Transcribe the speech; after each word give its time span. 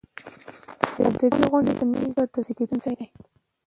ادبي 1.07 1.43
غونډې 1.51 1.73
د 1.79 1.81
نوي 1.91 2.07
فکر 2.15 2.27
د 2.43 2.45
زیږون 2.45 2.71
ځای 2.83 2.95
دی. 2.99 3.07